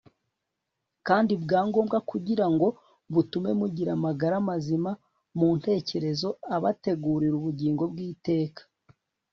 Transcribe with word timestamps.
kandi 1.07 1.33
bwa 1.43 1.61
ngombwa 1.67 1.97
kugira 2.09 2.45
ngo 2.53 2.67
butume 3.13 3.51
mugira 3.59 3.91
amagara 3.97 4.35
mazima 4.49 4.91
mu 5.37 5.47
ntekerezo, 5.57 6.29
abategurira 6.55 7.33
ubugingo 7.37 7.83
bw'iteka 7.91 8.61